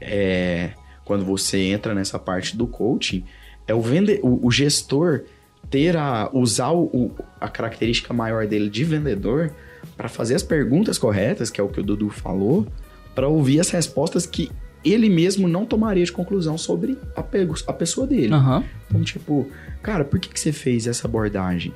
[0.01, 0.71] é
[1.05, 3.23] quando você entra nessa parte do coaching,
[3.67, 5.25] é o, vende, o, o gestor
[5.69, 9.53] ter a usar o, o, a característica maior dele de vendedor
[9.95, 12.67] para fazer as perguntas corretas, que é o que o Dudu falou,
[13.13, 14.51] para ouvir as respostas que
[14.83, 18.33] ele mesmo não tomaria de conclusão sobre a, a pessoa dele.
[18.33, 18.63] Aham.
[18.87, 19.47] Então, tipo,
[19.81, 21.73] cara, por que, que você fez essa abordagem?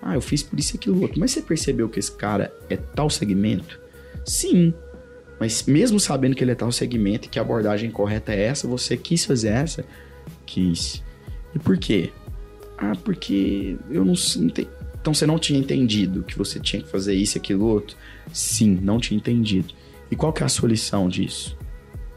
[0.00, 1.18] Ah, eu fiz por isso e aquilo outro.
[1.18, 3.80] Mas você percebeu que esse cara é tal segmento?
[4.24, 4.72] Sim.
[5.38, 8.66] Mas mesmo sabendo que ele é tal segmento e que a abordagem correta é essa,
[8.66, 9.84] você quis fazer essa?
[10.46, 11.02] Quis.
[11.54, 12.10] E por quê?
[12.78, 14.68] Ah, porque eu não sei.
[15.00, 17.96] Então você não tinha entendido que você tinha que fazer isso e aquilo outro?
[18.32, 19.74] Sim, não tinha entendido.
[20.10, 21.56] E qual que é a sua lição disso?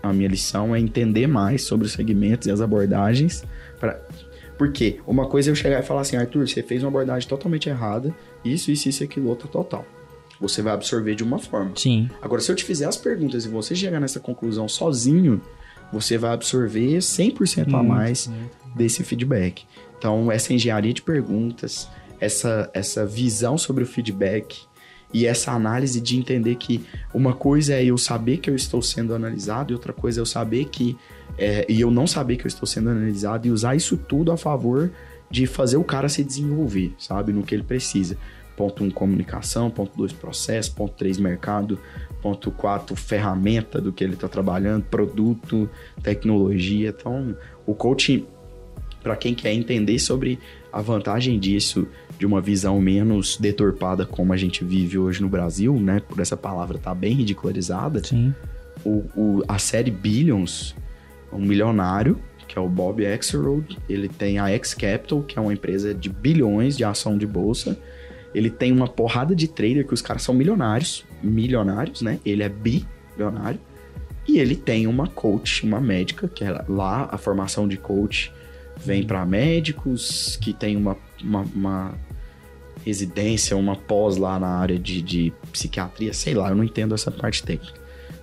[0.02, 3.44] A minha lição é entender mais sobre os segmentos e as abordagens.
[3.80, 4.00] Pra...
[4.58, 7.70] Porque uma coisa é eu chegar e falar assim, Arthur, você fez uma abordagem totalmente
[7.70, 9.86] errada, isso, isso, isso, aquilo, outro, total.
[10.40, 11.72] Você vai absorver de uma forma.
[11.76, 12.10] Sim.
[12.22, 15.42] Agora, se eu te fizer as perguntas e você chegar nessa conclusão sozinho,
[15.92, 18.30] você vai absorver 100% a Muito, mais
[18.76, 19.66] desse feedback.
[19.98, 24.62] Então, essa engenharia de perguntas, essa, essa visão sobre o feedback
[25.14, 29.14] e essa análise de entender que uma coisa é eu saber que eu estou sendo
[29.14, 30.96] analisado e outra coisa é eu saber que.
[31.38, 34.38] é, e eu não saber que eu estou sendo analisado e usar isso tudo a
[34.38, 34.92] favor
[35.30, 37.32] de fazer o cara se desenvolver, sabe?
[37.32, 38.18] No que ele precisa.
[38.56, 39.70] Ponto 1, um, comunicação.
[39.70, 40.74] Ponto 2, processo.
[40.74, 41.80] Ponto 3, mercado.
[42.22, 45.70] Ponto 4, ferramenta do que ele está trabalhando, produto,
[46.04, 46.90] tecnologia.
[46.90, 48.26] Então, o coaching,
[49.02, 50.38] para quem quer entender sobre
[50.74, 51.88] a vantagem disso,
[52.20, 56.02] de uma visão menos deturpada como a gente vive hoje no Brasil, né?
[56.08, 58.04] Por essa palavra tá bem ridicularizada.
[58.04, 58.36] Sim.
[58.86, 60.76] O, o- a série Billions,
[61.32, 65.54] um milionário, que é o Bob Axelrod, ele tem a X Capital, que é uma
[65.54, 67.78] empresa de bilhões de ação de bolsa.
[68.36, 72.20] Ele tem uma porrada de trader que os caras são milionários, milionários, né?
[72.26, 73.60] Ele é bilionário.
[74.28, 78.32] E ele tem uma coach, uma médica, que é lá a formação de coach
[78.78, 81.94] vem para médicos que tem uma, uma, uma
[82.86, 87.12] residência, uma pós lá na área de, de psiquiatria, sei lá, eu não entendo essa
[87.12, 87.80] parte técnica.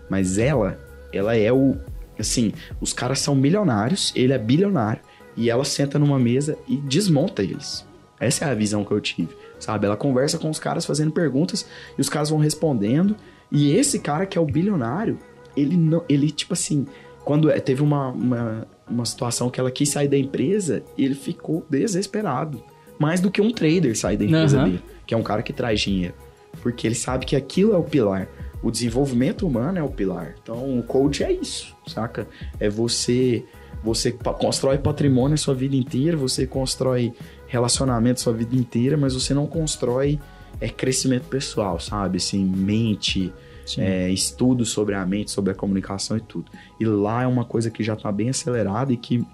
[0.09, 0.79] Mas ela,
[1.13, 1.77] ela é o.
[2.19, 5.03] Assim, os caras são milionários, ele é bilionário,
[5.37, 7.87] e ela senta numa mesa e desmonta eles.
[8.19, 9.87] Essa é a visão que eu tive, sabe?
[9.87, 11.67] Ela conversa com os caras fazendo perguntas
[11.97, 13.15] e os caras vão respondendo.
[13.53, 15.19] E esse cara que é o bilionário,
[15.57, 16.03] ele não.
[16.09, 16.87] Ele, tipo assim,
[17.25, 21.67] quando é- teve uma, uma, uma situação que ela quis sair da empresa, ele ficou
[21.69, 22.63] desesperado.
[22.99, 24.65] Mais do que um trader sair da empresa Aham.
[24.67, 26.15] dele, que é um cara que traz dinheiro.
[26.63, 28.29] Porque ele sabe que aquilo é o pilar.
[28.63, 30.35] O desenvolvimento humano é o pilar.
[30.43, 32.27] Então, o coach é isso, saca?
[32.59, 33.45] É você
[33.85, 37.13] você constrói patrimônio a sua vida inteira, você constrói
[37.47, 40.19] relacionamento a sua vida inteira, mas você não constrói
[40.61, 42.17] é, crescimento pessoal, sabe?
[42.17, 43.33] Assim, mente,
[43.79, 46.51] é, estudo sobre a mente, sobre a comunicação e tudo.
[46.81, 49.25] E lá é uma coisa que já está bem acelerada e que,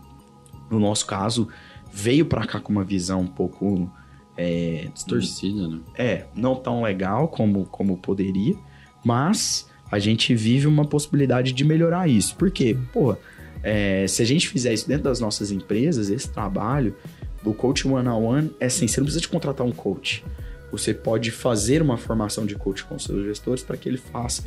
[0.70, 1.48] no nosso caso,
[1.92, 3.90] veio para cá com uma visão um pouco
[4.36, 5.80] é, Distorcida, né?
[5.94, 8.56] é, não tão legal como, como poderia,
[9.04, 12.34] mas a gente vive uma possibilidade de melhorar isso.
[12.36, 12.76] Por quê?
[12.92, 13.14] Pô,
[13.62, 16.96] é, se a gente fizer isso dentro das nossas empresas, esse trabalho
[17.42, 20.24] do coach one on one é assim, você não precisa de contratar um coach.
[20.70, 24.44] Você pode fazer uma formação de coach com seus gestores para que ele faça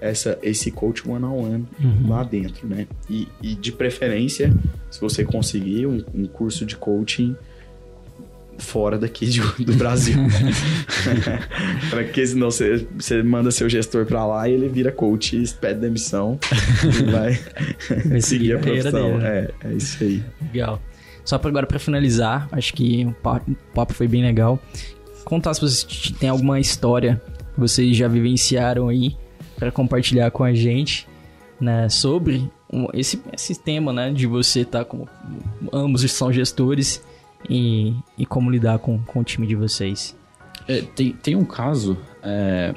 [0.00, 1.66] essa, esse coach one on one
[2.06, 2.86] lá dentro, né?
[3.08, 4.52] E, e de preferência,
[4.90, 7.34] se você conseguir um, um curso de coaching
[8.58, 10.16] fora daqui de- do Brasil.
[11.90, 15.80] para que senão você, você manda seu gestor pra lá e ele vira coach pede
[15.80, 16.38] demissão
[16.84, 17.38] e vai
[18.06, 19.18] Vai seguir a profissão.
[19.18, 19.24] dele.
[19.26, 20.22] É, é isso aí.
[20.52, 20.80] Legal.
[21.24, 24.58] Só para agora para finalizar, acho que o pa- o papo foi bem legal.
[25.24, 27.20] Contar se vocês têm alguma história
[27.54, 29.16] que vocês já vivenciaram aí
[29.56, 31.06] para compartilhar com a gente,
[31.60, 32.50] né, sobre
[32.92, 35.06] esse, esse tema, né, de você estar com
[35.72, 37.02] ambos são gestores
[37.48, 40.16] e, e como lidar com, com o time de vocês.
[40.66, 42.74] É, tem, tem um caso é,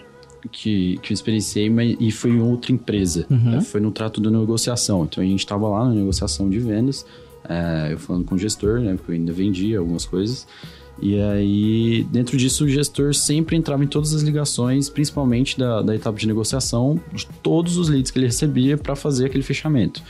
[0.52, 3.26] que, que eu experienciei mas, e foi em outra empresa.
[3.30, 3.58] Uhum.
[3.58, 5.06] É, foi no trato da negociação.
[5.06, 7.06] Então a gente estava lá na negociação de vendas,
[7.48, 8.96] é, eu falando com o gestor, né?
[8.96, 10.48] Porque eu ainda vendia algumas coisas.
[11.02, 15.96] E aí, dentro disso, o gestor sempre entrava em todas as ligações, principalmente da, da
[15.96, 20.02] etapa de negociação, de todos os leads que ele recebia para fazer aquele fechamento.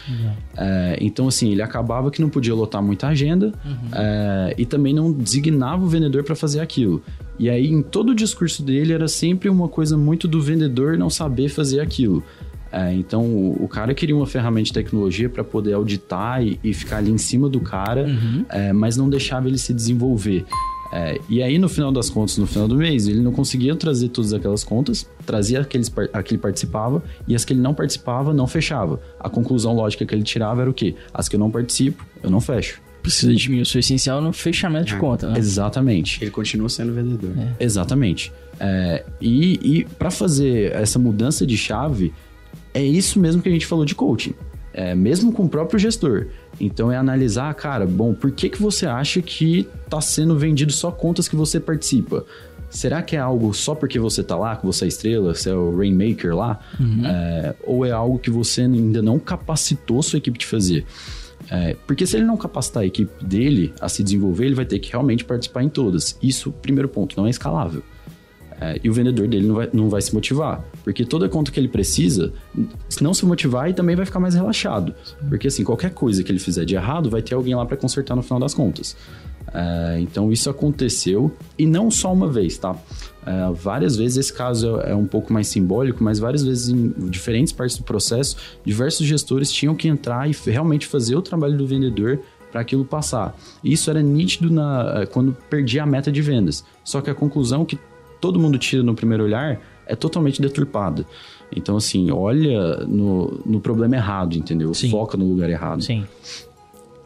[0.55, 3.53] É, então, assim, ele acabava que não podia lotar muita agenda
[3.91, 7.03] é, e também não designava o vendedor para fazer aquilo.
[7.37, 11.09] E aí, em todo o discurso dele, era sempre uma coisa muito do vendedor não
[11.09, 12.23] saber fazer aquilo.
[12.71, 16.73] É, então, o, o cara queria uma ferramenta de tecnologia para poder auditar e, e
[16.73, 18.07] ficar ali em cima do cara,
[18.49, 20.45] é, mas não deixava ele se desenvolver.
[20.91, 24.09] É, e aí, no final das contas, no final do mês, ele não conseguia trazer
[24.09, 28.33] todas aquelas contas, trazia aqueles, a que ele participava, e as que ele não participava,
[28.33, 28.99] não fechava.
[29.19, 30.95] A conclusão lógica que ele tirava era o quê?
[31.13, 32.81] As que eu não participo, eu não fecho.
[33.01, 35.39] Precisa de mim, eu sou essencial no fechamento de conta, né?
[35.39, 36.21] Exatamente.
[36.21, 37.31] Ele continua sendo vendedor.
[37.59, 38.33] Exatamente.
[38.59, 42.13] É, e e para fazer essa mudança de chave,
[42.73, 44.33] é isso mesmo que a gente falou de coaching.
[44.77, 46.27] É, mesmo com o próprio gestor.
[46.59, 50.91] Então é analisar, cara, bom, por que, que você acha que está sendo vendido só
[50.91, 52.23] contas que você participa?
[52.69, 55.53] Será que é algo só porque você tá lá, que você é estrela, você é
[55.55, 56.59] o Rainmaker lá?
[57.07, 60.85] É, ou é algo que você ainda não capacitou sua equipe de fazer?
[61.49, 64.77] É, porque se ele não capacitar a equipe dele a se desenvolver, ele vai ter
[64.77, 66.19] que realmente participar em todas.
[66.21, 67.81] Isso, primeiro ponto, não é escalável.
[68.59, 70.63] É, e o vendedor dele não vai, não vai se motivar.
[70.83, 72.33] Porque toda conta que ele precisa,
[72.89, 74.93] se não se motivar, ele também vai ficar mais relaxado.
[75.29, 78.15] Porque assim, qualquer coisa que ele fizer de errado, vai ter alguém lá para consertar
[78.15, 78.95] no final das contas.
[79.53, 82.75] É, então isso aconteceu, e não só uma vez, tá?
[83.25, 86.89] É, várias vezes, esse caso é, é um pouco mais simbólico, mas várias vezes em
[87.09, 91.67] diferentes partes do processo, diversos gestores tinham que entrar e realmente fazer o trabalho do
[91.67, 92.19] vendedor
[92.51, 93.37] para aquilo passar.
[93.63, 96.63] E Isso era nítido na, eh, quando perdia a meta de vendas.
[96.83, 97.77] Só que a conclusão que
[98.19, 101.05] todo mundo tira no primeiro olhar é totalmente deturpada.
[101.55, 104.73] Então, assim, olha no, no problema errado, entendeu?
[104.73, 104.91] Sim.
[104.91, 105.81] Foca no lugar errado.
[105.81, 106.05] Sim.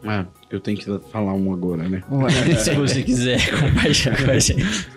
[0.04, 2.02] Ah, eu tenho que falar um agora, né?
[2.58, 4.88] Se você quiser compartilhar com a gente.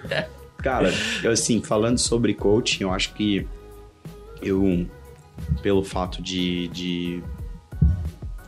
[0.58, 0.92] Cara,
[1.24, 3.46] eu assim, falando sobre coaching, eu acho que
[4.42, 4.88] eu,
[5.62, 7.24] pelo fato de de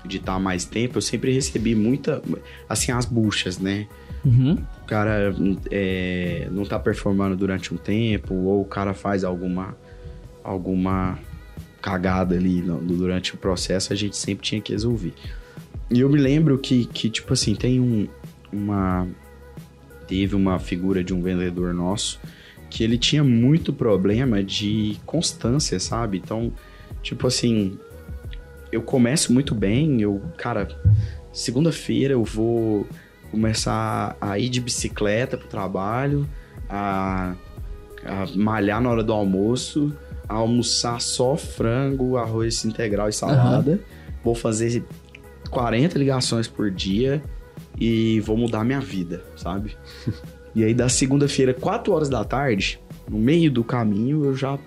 [0.04, 2.24] de estar mais tempo, eu sempre recebi muita,
[2.70, 3.88] assim, as buchas, né?
[4.28, 4.58] Uhum.
[4.84, 5.34] O cara
[5.72, 9.76] é, não tá performando durante um tempo, ou o cara faz alguma
[10.44, 11.18] alguma
[11.82, 15.14] cagada ali no- durante o processo, a gente sempre tinha que resolver.
[15.90, 18.08] E eu me lembro que, que tipo assim, tem um,
[18.52, 19.08] uma...
[20.08, 22.20] Teve uma figura de um vendedor nosso
[22.70, 26.18] que ele tinha muito problema de constância, sabe?
[26.18, 26.52] Então,
[27.02, 27.78] tipo assim,
[28.72, 30.68] eu começo muito bem, eu, cara,
[31.32, 32.88] segunda-feira eu vou
[33.32, 36.28] começar a ir de bicicleta pro trabalho,
[36.70, 37.36] a,
[38.06, 39.94] a malhar na hora do almoço,
[40.28, 43.80] a almoçar só frango, arroz integral e salada.
[44.24, 44.84] Vou fazer
[45.50, 47.22] 40 ligações por dia
[47.80, 49.78] e vou mudar minha vida, sabe?
[50.54, 54.58] e aí da segunda-feira, 4 horas da tarde, no meio do caminho, eu já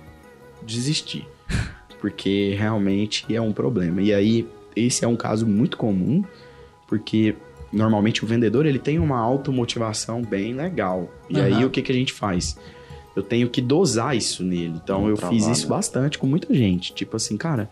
[0.63, 1.27] desisti.
[2.01, 4.01] Porque realmente é um problema.
[4.01, 6.25] E aí, esse é um caso muito comum,
[6.87, 7.37] porque
[7.73, 11.09] normalmente o vendedor ele tem uma automotivação bem legal.
[11.29, 11.45] E Aham.
[11.47, 12.57] aí o que, que a gente faz?
[13.15, 14.81] Eu tenho que dosar isso nele.
[14.83, 16.93] Então eu fiz isso bastante com muita gente.
[16.95, 17.71] Tipo assim, cara,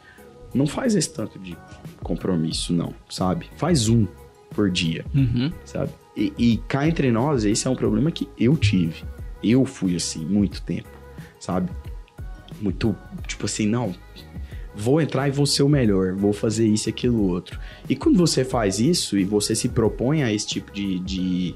[0.54, 1.56] não faz esse tanto de
[2.02, 3.46] compromisso, não, sabe?
[3.56, 4.06] Faz um
[4.50, 5.52] por dia, Uhum.
[5.64, 5.92] sabe?
[6.16, 9.04] E, e cá entre nós, esse é um problema que eu tive.
[9.42, 10.88] Eu fui assim, muito tempo,
[11.38, 11.70] sabe?
[12.60, 12.96] Muito,
[13.26, 13.94] tipo assim, não,
[14.78, 17.58] vou entrar e vou ser o melhor, vou fazer isso e aquilo outro.
[17.88, 21.54] E quando você faz isso e você se propõe a esse tipo de, de,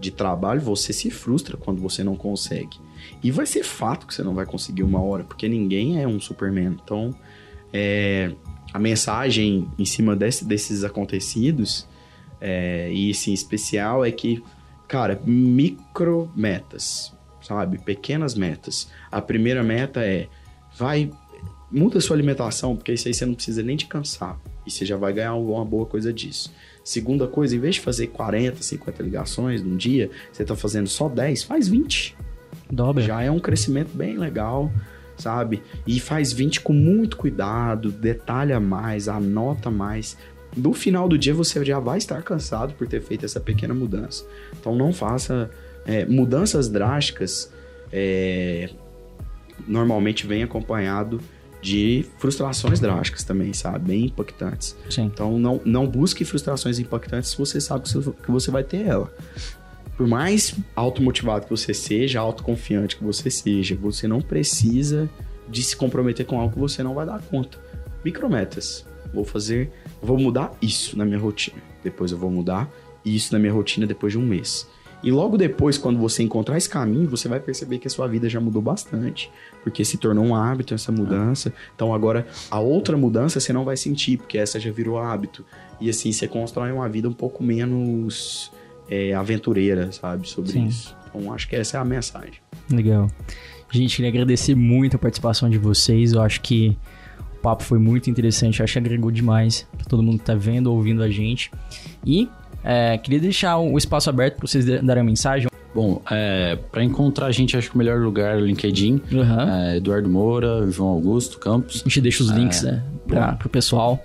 [0.00, 2.78] de trabalho, você se frustra quando você não consegue.
[3.22, 6.18] E vai ser fato que você não vai conseguir uma hora, porque ninguém é um
[6.18, 6.78] Superman.
[6.82, 7.14] Então,
[7.72, 8.32] é,
[8.72, 11.86] a mensagem em cima desse- desses acontecidos,
[12.40, 14.42] é, e em especial, é que,
[14.88, 17.12] cara, micro metas,
[17.42, 17.78] sabe?
[17.78, 18.88] Pequenas metas.
[19.10, 20.28] A primeira meta é,
[20.76, 21.10] vai,
[21.72, 24.38] muda sua alimentação, porque isso aí você não precisa nem de cansar.
[24.66, 26.52] E você já vai ganhar uma boa coisa disso.
[26.84, 31.08] Segunda coisa, em vez de fazer 40, 50 ligações num dia, você tá fazendo só
[31.08, 32.16] 10, faz 20.
[32.70, 33.02] Dobra.
[33.02, 34.70] Já é um crescimento bem legal,
[35.16, 35.62] sabe?
[35.86, 40.16] E faz 20 com muito cuidado, detalha mais, anota mais.
[40.56, 44.26] No final do dia você já vai estar cansado por ter feito essa pequena mudança.
[44.58, 45.50] Então não faça
[45.86, 47.52] é, mudanças drásticas.
[47.92, 48.70] É,
[49.66, 51.20] normalmente vem acompanhado
[51.62, 53.86] de frustrações drásticas também, sabe?
[53.86, 54.76] Bem impactantes.
[54.90, 55.04] Sim.
[55.04, 59.10] Então não, não busque frustrações impactantes se você sabe que você- vai ter ela.
[59.96, 65.08] Por mais automotivado que você seja, autoconfiante que você seja, você não precisa
[65.48, 67.58] de se comprometer com algo que você não vai dar conta.
[68.04, 68.84] Micrometas.
[69.14, 69.70] Vou fazer,
[70.02, 71.58] vou mudar isso na minha rotina.
[71.84, 72.68] Depois eu vou mudar
[73.04, 74.66] isso na minha rotina depois de um mês.
[75.02, 78.28] E logo depois, quando você encontrar esse caminho, você vai perceber que a sua vida
[78.28, 79.30] já mudou bastante.
[79.62, 81.52] Porque se tornou um hábito essa mudança.
[81.74, 85.44] Então agora, a outra mudança você não vai sentir, porque essa já virou hábito.
[85.80, 88.52] E assim, você constrói uma vida um pouco menos
[88.88, 90.28] é, aventureira, sabe?
[90.28, 90.66] Sobre Sim.
[90.66, 90.96] isso.
[91.08, 92.34] Então acho que essa é a mensagem.
[92.70, 93.10] Legal.
[93.70, 96.12] Gente, queria agradecer muito a participação de vocês.
[96.12, 96.76] Eu acho que
[97.38, 98.60] o papo foi muito interessante.
[98.60, 101.50] Eu acho que agregou demais pra todo mundo que tá vendo, ouvindo a gente.
[102.04, 102.28] E
[102.64, 105.48] é, queria deixar o espaço aberto para vocês darem a mensagem.
[105.74, 109.00] Bom, é, para encontrar a gente, acho que o melhor lugar é o LinkedIn.
[109.14, 109.50] Aham.
[109.50, 111.82] É, Eduardo Moura, João Augusto Campos.
[111.84, 114.04] A gente deixa os links né, pra, pro pessoal.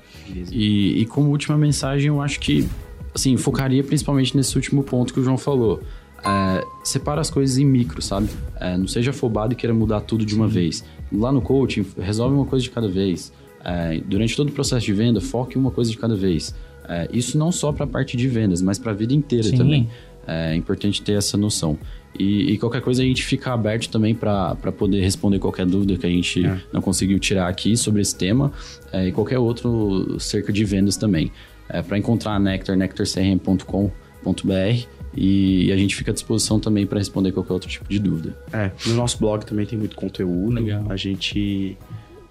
[0.51, 2.67] E, e como última mensagem, eu acho que,
[3.13, 5.81] assim, focaria principalmente nesse último ponto que o João falou.
[6.23, 8.29] É, separa as coisas em micro, sabe?
[8.59, 10.85] É, não seja afobado e queira mudar tudo de uma vez.
[11.11, 13.31] Lá no coaching, resolve uma coisa de cada vez.
[13.63, 16.55] É, durante todo o processo de venda, foque em uma coisa de cada vez.
[16.87, 19.57] É, isso não só para a parte de vendas, mas para a vida inteira Sim.
[19.57, 19.89] também.
[20.25, 21.77] É importante ter essa noção.
[22.19, 26.05] E, e qualquer coisa a gente fica aberto também para poder responder qualquer dúvida que
[26.05, 26.59] a gente É.
[26.73, 28.51] não conseguiu tirar aqui sobre esse tema
[28.91, 31.31] é, e qualquer outro cerca de vendas também.
[31.69, 37.31] É, para encontrar a Nectar, nectarcrm.com.br e, a gente fica à disposição também para responder
[37.31, 38.37] qualquer outro tipo de dúvida.
[38.53, 40.53] É, no nosso blog também tem muito conteúdo.
[40.53, 40.85] Legal.
[40.89, 41.77] A gente.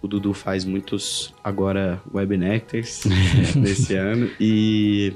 [0.07, 3.03] O Dudu faz muitos agora webnectars
[3.57, 4.31] nesse ano.
[4.39, 5.13] E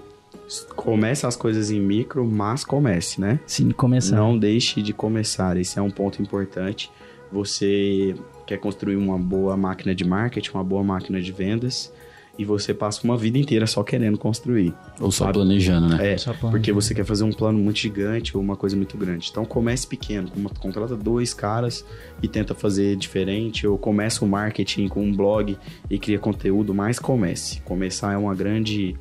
[0.74, 3.38] começa as coisas em micro, mas comece, né?
[3.46, 4.16] Sim, começar.
[4.16, 5.56] Não deixe de começar.
[5.56, 6.90] Esse é um ponto importante.
[7.30, 11.92] Você quer construir uma boa máquina de marketing, uma boa máquina de vendas,
[12.40, 14.72] e você passa uma vida inteira só querendo construir.
[14.98, 15.34] Ou só Sabe?
[15.34, 16.12] planejando, né?
[16.14, 16.50] É, Só plano.
[16.56, 19.28] porque você quer fazer um plano muito gigante ou uma coisa muito grande.
[19.30, 21.84] Então comece pequeno, como- contrata dois caras
[22.22, 25.56] e tenta fazer diferente, ou começa o marketing com um blog
[25.90, 27.60] e cria conteúdo, mas comece.
[27.60, 28.96] Começar é uma grande.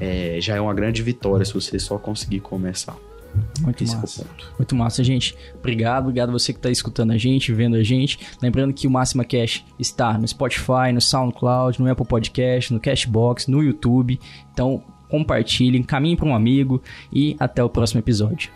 [0.00, 2.96] é, já é uma grande vitória se você só conseguir começar.
[3.60, 4.24] Muito Esse é massa.
[4.24, 4.52] ponto.
[4.58, 5.36] Muito massa, gente.
[5.58, 8.18] Obrigado, obrigado você que está escutando a gente, vendo a gente.
[8.42, 13.46] Lembrando que o Máxima Cash está no Spotify, no SoundCloud, no Apple Podcast, no Cashbox,
[13.48, 14.18] no YouTube.
[14.52, 16.82] Então, compartilhem, caminhem para um amigo
[17.12, 18.50] e até o próximo episódio.